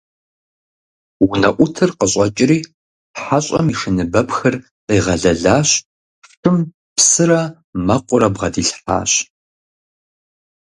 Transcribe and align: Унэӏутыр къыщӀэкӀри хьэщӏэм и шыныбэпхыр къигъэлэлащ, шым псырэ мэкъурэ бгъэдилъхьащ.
Унэӏутыр 1.29 1.89
къыщӀэкӀри 1.99 2.57
хьэщӏэм 3.21 3.67
и 3.73 3.75
шыныбэпхыр 3.79 4.55
къигъэлэлащ, 4.85 5.69
шым 6.37 6.57
псырэ 6.95 7.41
мэкъурэ 7.85 8.27
бгъэдилъхьащ. 8.33 9.11